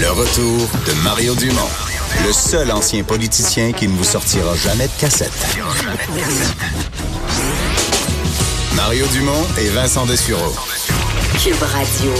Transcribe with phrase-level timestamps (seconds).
[0.00, 1.68] Le retour de Mario Dumont,
[2.26, 5.30] le seul ancien politicien qui ne vous sortira jamais de cassette.
[8.74, 10.54] Mario Dumont et Vincent Dessureau.
[11.44, 12.14] Cube Radio.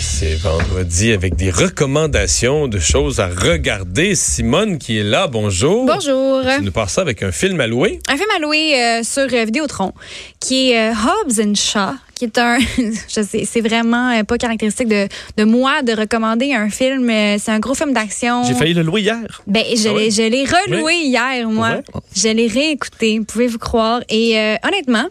[0.00, 4.14] C'est vendredi avec des recommandations de choses à regarder.
[4.14, 5.84] Simone qui est là, bonjour.
[5.84, 6.42] Bonjour.
[6.56, 8.00] Tu nous passes ça avec un film à louer?
[8.08, 9.92] Un film à louer euh, sur euh, Vidéotron
[10.40, 12.58] qui est euh, Hobbs and Shaw qui est un,
[13.08, 15.08] je sais, c'est vraiment euh, pas caractéristique de,
[15.38, 17.08] de moi de recommander un film.
[17.08, 18.44] euh, C'est un gros film d'action.
[18.44, 19.42] J'ai failli le louer hier.
[19.46, 21.78] Ben, je Ah je l'ai reloué hier, moi.
[22.14, 24.02] Je l'ai réécouté, pouvez-vous croire?
[24.10, 25.06] Et euh, honnêtement,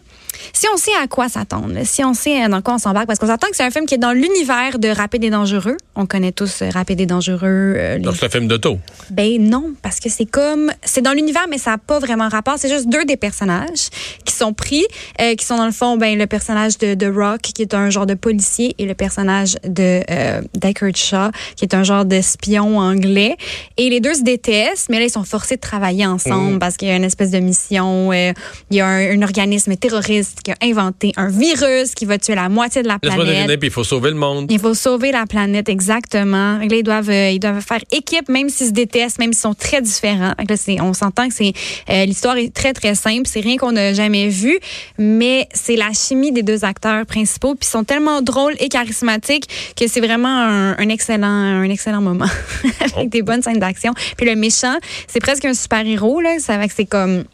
[0.52, 3.26] si on sait à quoi s'attendre, si on sait dans quoi on s'embarque, parce qu'on
[3.26, 5.76] s'entend que c'est un film qui est dans l'univers de Rapide et Dangereux.
[5.96, 7.38] On connaît tous Rapide et Dangereux.
[7.76, 8.78] euh, les Donc, c'est un film d'auto.
[9.10, 12.54] ben non, parce que c'est comme c'est dans l'univers, mais ça n'a pas vraiment rapport.
[12.58, 13.90] C'est juste deux des personnages
[14.24, 14.84] qui sont pris,
[15.20, 17.90] euh, qui sont dans le fond, ben le personnage de, de Rock, qui est un
[17.90, 22.78] genre de policier, et le personnage de euh, Deckard Shaw, qui est un genre d'espion
[22.78, 23.36] anglais.
[23.76, 26.88] Et les deux se détestent, mais là ils sont forcés de travailler ensemble parce qu'il
[26.88, 28.12] y a une espèce de mission.
[28.12, 28.32] euh,
[28.70, 32.34] il y a un, un organisme terroriste qui a inventé un virus qui va tuer
[32.34, 33.26] la moitié de la planète.
[33.26, 34.46] deviner, puis il faut sauver le monde.
[34.50, 36.58] Il faut sauver la planète, exactement.
[36.58, 39.54] Là, ils doivent, euh, ils doivent faire équipe, même s'ils se détestent, même s'ils sont
[39.54, 40.34] très différents.
[40.48, 41.52] Là, on s'entend que c'est
[41.88, 43.22] euh, l'histoire est très très simple.
[43.24, 44.58] C'est rien qu'on n'a jamais vu,
[44.98, 49.48] mais c'est la chimie des deux acteurs principaux, puis ils sont tellement drôles et charismatiques
[49.76, 52.26] que c'est vraiment un, un excellent, un excellent moment
[52.96, 53.92] avec des bonnes scènes d'action.
[54.16, 56.38] Puis le méchant, c'est presque un super héros là.
[56.38, 57.24] Ça fait que c'est comme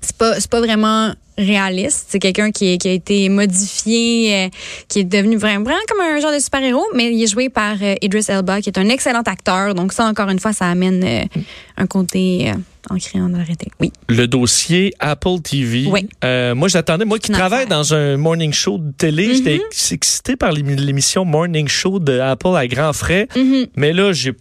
[0.00, 2.06] c'est pas c'est pas vraiment réaliste.
[2.08, 4.48] C'est quelqu'un qui a été modifié, euh,
[4.88, 7.76] qui est devenu vraiment, vraiment comme un genre de super-héros, mais il est joué par
[7.82, 9.74] euh, Idris Elba, qui est un excellent acteur.
[9.74, 11.24] Donc ça, encore une fois, ça amène euh,
[11.76, 12.52] un côté
[12.90, 13.68] en arrêté.
[13.80, 13.90] Oui.
[14.08, 15.84] le dossier Apple TV.
[15.88, 16.08] Oui.
[16.24, 17.04] Euh, moi, j'attendais.
[17.04, 19.34] Moi qui travaille dans un morning show de télé, Mhm.
[19.34, 23.28] j'étais ex- excité par l'émi- l'émission Morning Show de Apple à grands frais.
[23.36, 23.66] Mhm.
[23.76, 24.32] Mais là, j'ai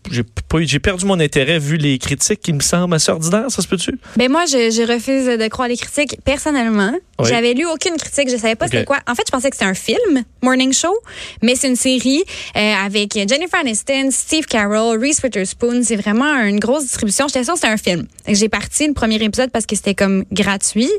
[0.79, 3.45] perdu mon intérêt vu les critiques qui me semblent assez ordinaires.
[3.49, 3.97] Ça se peut-tu?
[4.17, 6.93] Ben moi, je, je refuse de croire les critiques personnellement.
[7.19, 7.29] Oui.
[7.29, 8.97] J'avais lu aucune critique, je savais pas c'était quoi.
[9.07, 10.93] En fait, je pensais que c'était un film, Morning Show,
[11.41, 12.23] mais c'est une série
[12.55, 15.81] euh, avec Jennifer Aniston, Steve Carell, Reese Witherspoon.
[15.83, 17.27] C'est vraiment une grosse distribution.
[17.27, 18.07] J'étais sûre que c'était un film.
[18.27, 20.91] J'ai parti le premier épisode parce que c'était comme gratuit.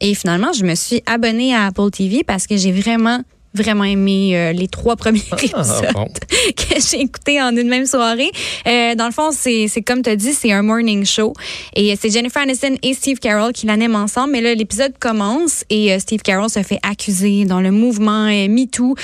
[0.00, 3.22] Et finalement, je me suis abonnée à Apple TV parce que j'ai vraiment
[3.62, 6.06] vraiment aimé euh, les trois premiers épisodes bon.
[6.56, 8.30] que j'ai écouté en une même soirée.
[8.66, 11.32] Euh, dans le fond, c'est comme tu as dit, c'est un morning show.
[11.74, 14.32] Et euh, c'est Jennifer Aniston et Steve Carell qui l'animent ensemble.
[14.32, 18.94] Mais là, l'épisode commence et Steve Carell se fait accuser dans le mouvement MeToo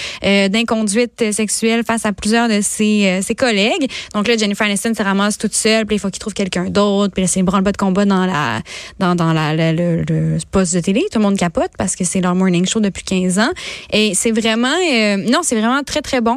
[0.49, 3.91] d'inconduite sexuelle face à plusieurs de ses, ses collègues.
[4.15, 5.87] Donc là, Jennifer Aniston se ramasse toute seule.
[5.87, 7.13] Puis il faut qu'il trouve quelqu'un d'autre.
[7.13, 8.61] Puis là, c'est le branle-bas de combat dans, la,
[8.99, 11.05] dans, dans la, la- le, le poste de télé.
[11.11, 13.51] Tout le monde capote parce que c'est leur morning show depuis 15 ans.
[13.93, 14.69] Et c'est vraiment...
[14.93, 16.37] euh, non, c'est vraiment très, très bon.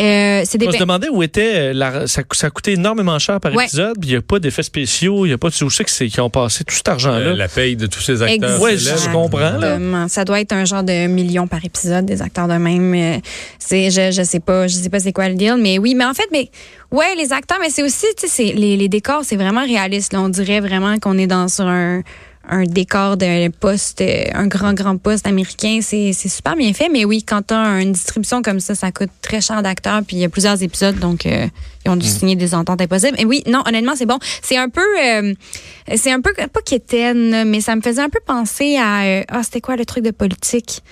[0.00, 0.68] Euh, c'est des...
[0.68, 1.52] On se demandait où était.
[1.54, 3.64] euh, La, ça, ça coûtait énormément cher par Ouais.
[3.64, 3.96] épisode.
[4.00, 5.26] puis Il n'y a pas d'effets spéciaux.
[5.26, 5.54] Il n'y a pas de.
[5.58, 7.18] Que c'est- qu'ils ont passé tout cet argent-là.
[7.18, 8.60] Euh, la paye de tous ces acteurs.
[8.60, 9.00] Ouais, célèbres.
[9.02, 9.54] je comprends, là.
[9.74, 10.08] Exactement.
[10.08, 13.20] Ça doit être un genre de million par épisode des acteurs de même.
[13.58, 16.04] C'est, je, je sais pas, je sais pas c'est quoi le deal, mais oui, mais
[16.04, 16.48] en fait, mais
[16.90, 20.12] ouais, les acteurs, mais c'est aussi, tu sais, c'est- les, les décors, c'est vraiment réaliste.
[20.12, 20.20] Là.
[20.20, 22.02] On dirait vraiment qu'on est dans sur un
[22.48, 24.02] un décor d'un poste,
[24.34, 25.80] un grand, grand poste américain.
[25.82, 29.10] C'est super bien fait, mais oui, quand tu as une distribution comme ça, ça coûte
[29.22, 31.46] très cher d'acteurs, puis il y a plusieurs épisodes, donc euh,
[31.84, 33.18] ils ont dû signer des ententes impossibles.
[33.20, 34.18] Et oui, non, honnêtement, c'est bon.
[34.42, 35.34] C'est un peu, euh,
[35.96, 39.42] c'est un peu, pas quétaine, mais ça me faisait un peu penser à, euh, ah,
[39.42, 40.82] c'était quoi le truc de politique?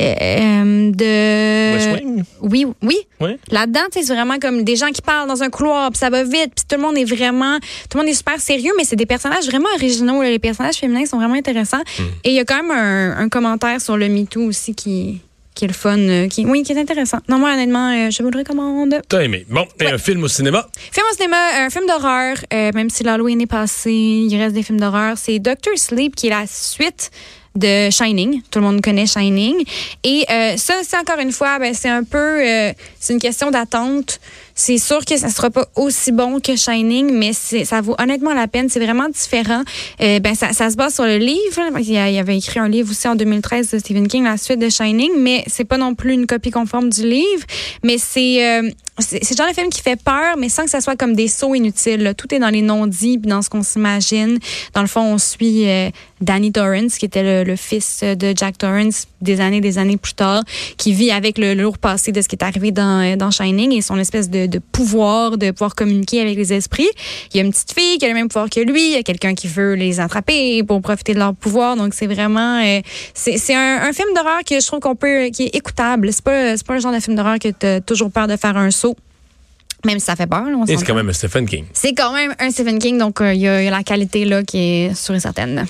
[0.00, 2.24] Euh, euh, de West Wing?
[2.42, 3.30] oui oui Oui.
[3.50, 6.52] là-dedans c'est vraiment comme des gens qui parlent dans un couloir puis ça va vite
[6.56, 9.06] puis tout le monde est vraiment tout le monde est super sérieux mais c'est des
[9.06, 10.30] personnages vraiment originaux là.
[10.30, 11.82] les personnages féminins sont vraiment intéressants
[12.24, 15.20] et il y a quand même un, un commentaire sur le MeToo aussi qui
[15.54, 18.20] qui est le fun euh, qui oui qui est intéressant non moi honnêtement euh, je
[18.24, 19.46] vous le recommande T'as aimé.
[19.48, 20.66] Bon, et un film au cinéma?
[20.90, 24.80] Film au cinéma, un film d'horreur, même si l'Halloween est passé, il reste des films
[24.80, 25.16] d'horreur.
[25.16, 27.10] C'est Doctor Sleep qui est la suite
[27.56, 28.42] de Shining.
[28.50, 29.54] Tout le monde connaît Shining.
[30.02, 33.50] Et euh, ça, c'est encore une fois, ben, c'est un peu, euh, c'est une question
[33.50, 34.20] d'attente.
[34.56, 38.48] C'est sûr que ça sera pas aussi bon que Shining, mais ça vaut honnêtement la
[38.48, 38.68] peine.
[38.68, 39.62] C'est vraiment différent.
[40.00, 41.60] Euh, ben, ça, ça se base sur le livre.
[41.78, 44.68] il y avait écrit un livre aussi en 2013 de Stephen King, la suite de
[44.68, 47.44] Shining, mais c'est pas non plus une copie conforme du livre.
[47.82, 50.80] Mais c'est, euh, c'est, le genre de film qui fait peur, mais sans que ça
[50.80, 52.14] soit comme des sauts inutiles.
[52.16, 54.38] Tout est dans les non-dits, puis dans ce qu'on s'imagine.
[54.72, 58.58] Dans le fond, on suit euh, Danny Torrance, qui était le, le fils de Jack
[58.58, 60.44] Torrance des années, des années plus tard,
[60.76, 63.72] qui vit avec le lourd passé de ce qui est arrivé dans, euh, dans Shining
[63.72, 66.88] et son espèce de, de pouvoir de pouvoir communiquer avec les esprits.
[67.32, 68.86] Il y a une petite fille qui a le même pouvoir que lui.
[68.86, 71.76] Il y a quelqu'un qui veut les attraper pour profiter de leur pouvoir.
[71.76, 72.62] Donc, c'est vraiment...
[72.62, 72.80] euh,
[73.14, 75.30] c'est un, un film d'horreur que je trouve qu'on peut...
[75.32, 76.12] qui est écoutable.
[76.12, 78.56] C'est pas, c'est pas un genre de film d'horreur que tu toujours peur de faire
[78.56, 78.83] un saut.
[79.84, 81.66] Même si ça fait peur, là, on Et c'est quand même un Stephen King.
[81.72, 83.82] C'est quand même un Stephen King, donc euh, il y, a il y a la
[83.82, 85.66] qualité là qui est sûre et certaine.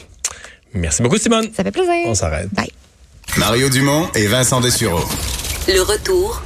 [0.72, 1.48] Merci beaucoup, Simone.
[1.56, 1.92] Ça fait plaisir.
[2.06, 2.48] On s'arrête.
[2.52, 2.70] Bye.
[3.36, 5.04] Mario Dumont et Vincent Dessureau.
[5.66, 6.42] Le retour